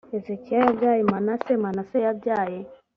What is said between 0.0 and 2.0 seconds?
hezekiya yabyaye manase manase